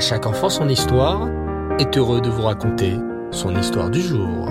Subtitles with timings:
[0.00, 1.28] Chaque enfant son histoire
[1.78, 2.96] est heureux de vous raconter
[3.30, 4.48] son histoire du jour.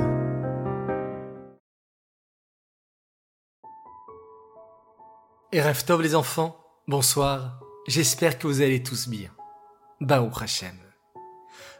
[5.52, 5.60] Et
[6.04, 6.56] les enfants,
[6.88, 9.32] bonsoir, j'espère que vous allez tous bien.
[10.00, 10.78] Baruch Hashem.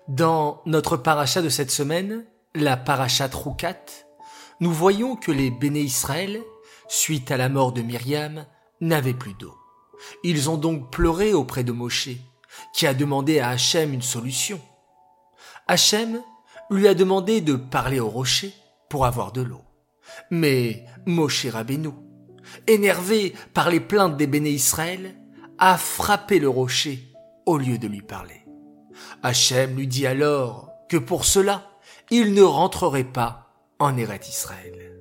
[0.08, 2.26] Dans notre paracha de cette semaine,
[2.56, 3.86] la paracha Troukat,
[4.62, 6.42] nous voyons que les béné Israël,
[6.88, 8.48] suite à la mort de Myriam,
[8.82, 9.54] n'avaient plus d'eau.
[10.24, 12.10] Ils ont donc pleuré auprès de Moshe,
[12.74, 14.60] qui a demandé à Hachem une solution.
[15.68, 16.22] Hachem
[16.70, 18.54] lui a demandé de parler au rocher
[18.90, 19.62] pour avoir de l'eau.
[20.32, 21.90] Mais Moshe Rabbeinu,
[22.68, 25.16] énervé par les plaintes des béné Israël,
[25.58, 27.14] a frappé le rocher
[27.46, 28.46] au lieu de lui parler.
[29.24, 31.70] Hachem lui dit alors que pour cela,
[32.12, 34.98] il ne rentrerait pas en Eret Israël.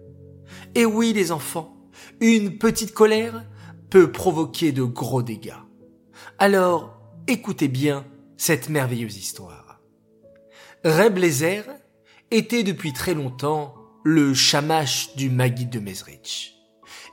[0.74, 1.74] Et oui, les enfants,
[2.20, 3.44] une petite colère
[3.90, 5.54] peut provoquer de gros dégâts.
[6.38, 6.97] Alors,
[7.28, 8.06] écoutez bien
[8.38, 9.80] cette merveilleuse histoire.
[10.82, 11.64] Reb Lezer
[12.30, 16.54] était depuis très longtemps le chamash du Maguid de Mezrich.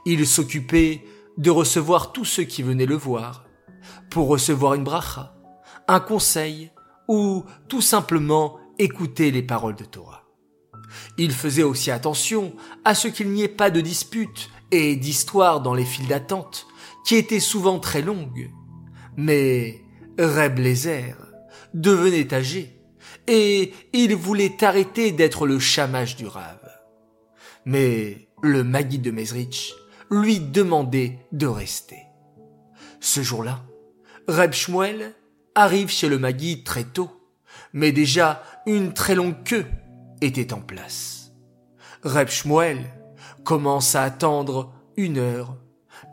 [0.06, 1.04] Il s'occupait
[1.38, 3.46] de recevoir tous ceux qui venaient le voir,
[4.10, 5.36] pour recevoir une bracha,
[5.90, 6.72] un conseil
[7.10, 10.24] ou tout simplement écouter les paroles de Torah.
[11.18, 15.74] Il faisait aussi attention à ce qu'il n'y ait pas de disputes et d'histoires dans
[15.74, 16.68] les files d'attente,
[17.06, 18.50] qui étaient souvent très longues.
[19.18, 19.85] Mais
[20.18, 21.16] Reb Lezer
[21.74, 22.80] devenait âgé,
[23.28, 26.72] et il voulait arrêter d'être le chamage du rave.
[27.66, 29.74] Mais le Magui de Mezrich
[30.10, 32.04] lui demandait de rester.
[33.02, 33.64] Ce jour-là,
[34.28, 35.14] Reb Shmuel
[35.54, 37.10] arrive chez le Magui très tôt,
[37.74, 39.66] mais déjà une très longue queue
[40.22, 41.34] était en place.
[42.04, 42.78] Reb Shmuel
[43.44, 45.58] commence à attendre une heure,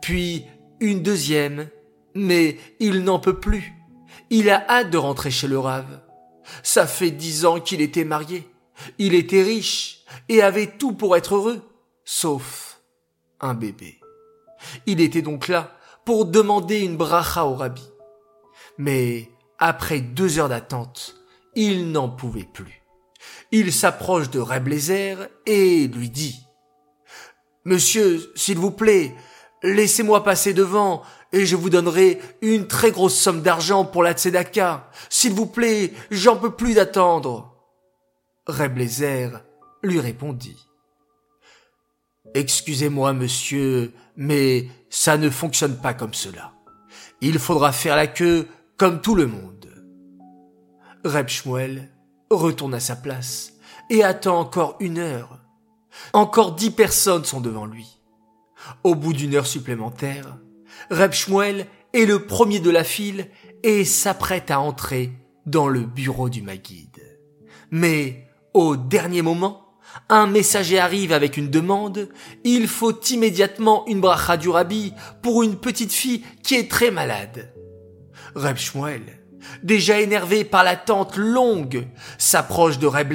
[0.01, 0.45] puis
[0.79, 1.69] une deuxième,
[2.15, 3.73] mais il n'en peut plus.
[4.35, 6.01] Il a hâte de rentrer chez le Rave.
[6.63, 8.49] Ça fait dix ans qu'il était marié.
[8.97, 11.61] Il était riche et avait tout pour être heureux,
[12.03, 12.81] sauf
[13.41, 13.99] un bébé.
[14.87, 17.87] Il était donc là pour demander une bracha au rabbi.
[18.79, 19.29] Mais
[19.59, 21.13] après deux heures d'attente,
[21.53, 22.81] il n'en pouvait plus.
[23.51, 24.67] Il s'approche de Reb
[25.45, 26.39] et lui dit
[27.65, 29.13] Monsieur, s'il vous plaît,
[29.63, 31.01] laissez-moi passer devant
[31.31, 34.89] et je vous donnerai une très grosse somme d'argent pour la tzedaka.
[35.09, 37.55] S'il vous plaît, j'en peux plus d'attendre.
[38.45, 38.77] Reb
[39.81, 40.57] lui répondit
[42.35, 46.53] Excusez-moi, monsieur, mais ça ne fonctionne pas comme cela.
[47.21, 48.47] Il faudra faire la queue
[48.77, 49.69] comme tout le monde.
[51.05, 51.89] Reb Shmuel
[52.29, 53.53] retourne à sa place
[53.89, 55.39] et attend encore une heure.
[56.13, 58.02] Encore dix personnes sont devant lui.
[58.83, 60.37] Au bout d'une heure supplémentaire,
[60.89, 63.29] Reb Shmuel est le premier de la file
[63.63, 65.11] et s'apprête à entrer
[65.45, 67.19] dans le bureau du Maguide.
[67.71, 69.79] Mais, au dernier moment,
[70.09, 72.09] un messager arrive avec une demande,
[72.43, 77.53] il faut immédiatement une bracha du rabbi pour une petite fille qui est très malade.
[78.35, 79.23] Reb Shmuel
[79.61, 81.87] déjà énervé par l'attente longue,
[82.17, 83.13] s'approche de Reb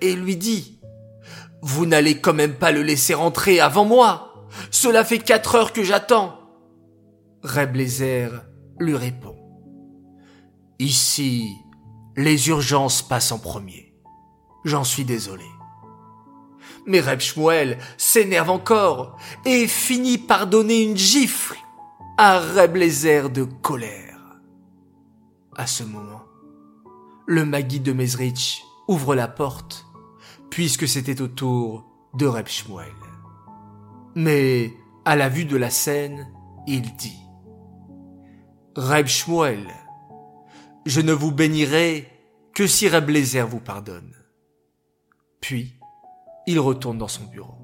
[0.00, 0.80] et lui dit
[1.62, 4.33] «Vous n'allez quand même pas le laisser rentrer avant moi
[4.70, 6.38] Cela fait quatre heures que j'attends!»
[7.42, 9.36] Reb lui répond
[10.78, 11.48] «Ici,
[12.16, 13.94] les urgences passent en premier.
[14.64, 15.44] J'en suis désolé.»
[16.86, 19.16] Mais Reb Shmuel s'énerve encore
[19.46, 21.56] et finit par donner une gifle
[22.18, 22.76] à Reb
[23.32, 24.18] de colère.
[25.56, 26.24] À ce moment,
[27.26, 29.86] le Magui de Mezrich ouvre la porte,
[30.50, 31.84] puisque c'était au tour
[32.14, 32.92] de Reb Shmuel.
[34.14, 34.72] Mais,
[35.04, 36.28] à la vue de la scène,
[36.66, 37.18] il dit
[38.76, 39.66] Reb Shmuel,
[40.86, 42.08] je ne vous bénirai
[42.54, 44.14] que si Reb Lézer vous pardonne.
[45.40, 45.78] Puis,
[46.46, 47.58] il retourne dans son bureau.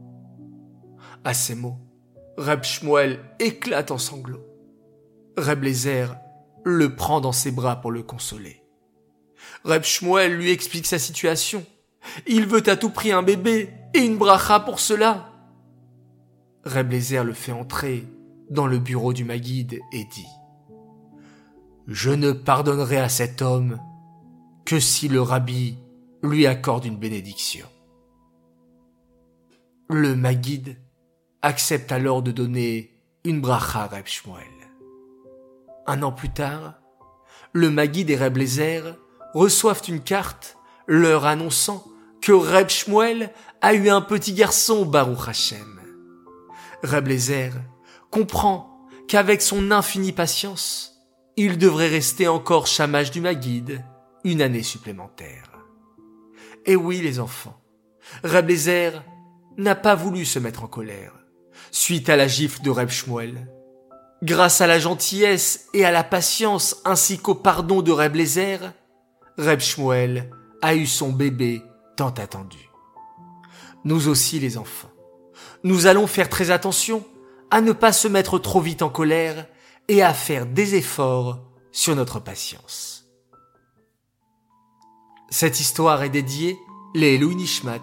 [1.25, 1.78] À ces mots,
[2.37, 4.47] Reb Shmuel éclate en sanglots.
[5.37, 6.15] Reb Lézer
[6.65, 8.63] le prend dans ses bras pour le consoler.
[9.65, 11.65] Reb Shmuel lui explique sa situation.
[12.27, 15.29] Il veut à tout prix un bébé et une bracha pour cela.
[16.65, 18.07] Reb le fait entrer
[18.51, 20.28] dans le bureau du Maguide et dit
[21.86, 23.80] Je ne pardonnerai à cet homme
[24.66, 25.78] que si le rabbi
[26.22, 27.66] lui accorde une bénédiction.
[29.89, 30.77] Le Maguide
[31.42, 32.91] accepte alors de donner
[33.24, 34.47] une bracha à Reb Shmuel.
[35.86, 36.74] Un an plus tard,
[37.53, 38.39] le Magui des Reb
[39.34, 40.56] reçoivent une carte
[40.86, 41.84] leur annonçant
[42.21, 43.33] que Reb Shmuel
[43.63, 45.79] a eu un petit garçon Baruch Hashem.
[46.82, 47.09] Reb
[48.10, 50.97] comprend qu'avec son infinie patience,
[51.36, 53.84] il devrait rester encore chamage du Magid
[54.24, 55.50] une année supplémentaire.
[56.66, 57.60] Et oui, les enfants,
[58.24, 58.50] Reb
[59.56, 61.12] n'a pas voulu se mettre en colère
[61.71, 63.48] suite à la gifle de Reb Shmuel.
[64.22, 68.59] Grâce à la gentillesse et à la patience ainsi qu'au pardon de Reb Lézer,
[69.38, 70.30] Reb Shmuel
[70.62, 71.62] a eu son bébé
[71.97, 72.71] tant attendu.
[73.84, 74.90] Nous aussi les enfants,
[75.65, 77.04] nous allons faire très attention
[77.51, 79.47] à ne pas se mettre trop vite en colère
[79.89, 81.41] et à faire des efforts
[81.72, 83.09] sur notre patience.
[85.31, 86.59] Cette histoire est dédiée
[86.95, 87.78] les Nishmat,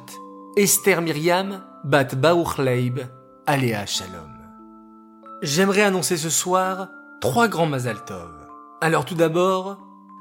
[0.57, 3.00] Esther Myriam, Bat Baouchleib,
[3.45, 4.33] Aléa Shalom.
[5.42, 6.89] J'aimerais annoncer ce soir
[7.21, 8.33] trois grands Mazal Tov.
[8.81, 9.77] Alors tout d'abord,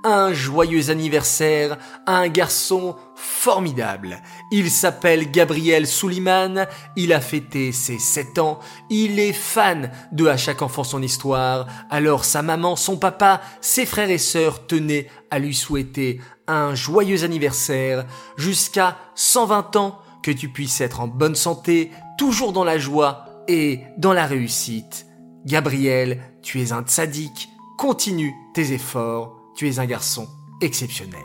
[0.06, 4.22] un joyeux anniversaire à un garçon formidable.
[4.52, 10.36] Il s'appelle Gabriel Souliman, il a fêté ses 7 ans, il est fan de À
[10.36, 15.40] chaque enfant son histoire, alors sa maman, son papa, ses frères et sœurs tenaient à
[15.40, 18.06] lui souhaiter un joyeux anniversaire
[18.36, 23.80] jusqu'à 120 ans, que tu puisses être en bonne santé, toujours dans la joie et
[23.98, 25.06] dans la réussite.
[25.44, 30.28] Gabriel, tu es un tzaddik, continue tes efforts, tu es un garçon
[30.60, 31.18] exceptionnel.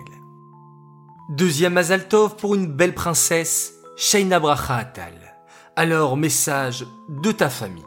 [1.30, 5.14] Deuxième Mazaltov pour une belle princesse, Sheina Bracha Atal.
[5.76, 7.84] Alors, message de ta famille.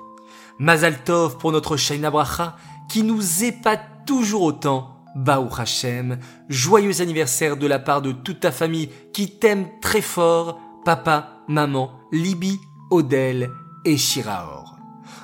[0.58, 2.56] Mazaltov pour notre Sheina Bracha
[2.88, 4.90] qui nous épate toujours autant.
[5.16, 6.18] Baou Hashem,
[6.48, 11.92] joyeux anniversaire de la part de toute ta famille qui t'aime très fort, papa, maman,
[12.10, 12.58] Libye,
[12.90, 13.48] Odel
[13.84, 14.76] et Shiraor.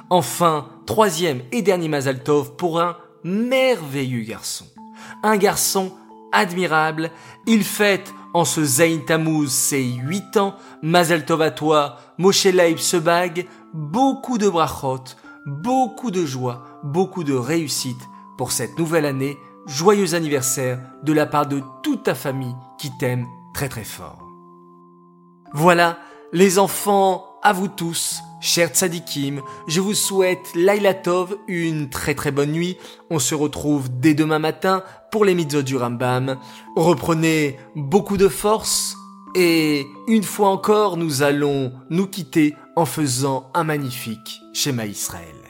[0.08, 4.66] Enfin, troisième et dernier Mazaltov pour un merveilleux garçon
[5.22, 5.92] un garçon
[6.32, 7.10] admirable.
[7.46, 12.78] Il fête en ce Zain Tammuz ses huit ans, Mazel Tov à toi, Moshe Leib
[12.78, 12.96] se
[13.74, 15.04] beaucoup de brachot,
[15.46, 18.00] beaucoup de joie, beaucoup de réussite
[18.38, 19.36] pour cette nouvelle année.
[19.66, 24.18] Joyeux anniversaire de la part de toute ta famille qui t'aime très très fort.
[25.52, 25.98] Voilà,
[26.32, 32.30] les enfants, à vous tous, chers tzadikim, je vous souhaite Laila Tov, une très très
[32.30, 32.76] bonne nuit.
[33.10, 36.36] On se retrouve dès demain matin pour les mitzvot du Rambam.
[36.76, 38.94] Reprenez beaucoup de force
[39.34, 45.49] et une fois encore nous allons nous quitter en faisant un magnifique schéma Israël.